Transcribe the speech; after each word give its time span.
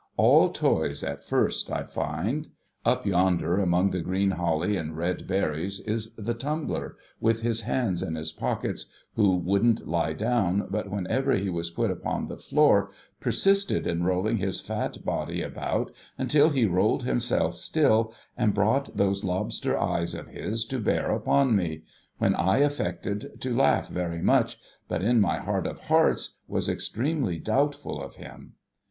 All 0.17 0.49
toys 0.51 1.03
at 1.03 1.23
first, 1.23 1.71
I. 1.71 1.83
find. 1.83 2.47
Up 2.83 3.05
yonder, 3.05 3.59
among 3.59 3.91
the 3.91 4.01
green 4.01 4.31
holly 4.31 4.75
and 4.75 4.97
red 4.97 5.27
berries, 5.27 5.79
is 5.79 6.15
the 6.15 6.33
Tumbler 6.33 6.95
with 7.19 7.41
his 7.43 7.61
hands 7.61 8.01
in 8.01 8.15
his 8.15 8.31
pockets, 8.31 8.91
who 9.13 9.35
wouldn't 9.37 9.87
lie 9.87 10.13
down, 10.13 10.65
but 10.71 10.89
whenever 10.89 11.33
he 11.33 11.51
was 11.51 11.69
put 11.69 11.91
upon 11.91 12.25
the 12.25 12.37
floor, 12.39 12.89
persisted 13.19 13.85
in 13.85 14.01
rolling 14.01 14.37
his 14.37 14.59
fat 14.59 15.05
body 15.05 15.43
about, 15.43 15.91
until 16.17 16.49
he 16.49 16.65
rolled 16.65 17.03
himself 17.03 17.53
still, 17.55 18.11
and 18.35 18.55
brought 18.55 18.97
those 18.97 19.23
lobster 19.23 19.77
eyes 19.77 20.15
of 20.15 20.29
his 20.29 20.65
to 20.65 20.79
bear 20.79 21.11
upon 21.11 21.55
me— 21.55 21.83
when 22.17 22.33
I 22.33 22.57
affected 22.57 23.39
to 23.39 23.55
laugh 23.55 23.87
very 23.87 24.23
much, 24.23 24.57
but 24.87 25.03
in 25.03 25.21
my 25.21 25.37
heart 25.37 25.67
of 25.67 25.79
hearts 25.81 26.39
was 26.47 26.67
extremely 26.67 27.37
doubtful 27.37 28.01
of 28.01 28.15
him. 28.15 28.53